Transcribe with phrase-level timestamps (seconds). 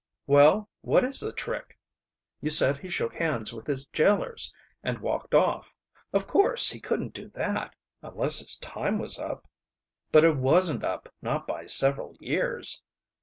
[0.25, 1.77] "Well, what is the trick?
[2.41, 5.75] You said he shook hands with his jailers and walked off.
[6.11, 9.47] Of course, he couldn't do that, unless his time was up."
[10.11, 12.81] "But it wasn't up not by several years."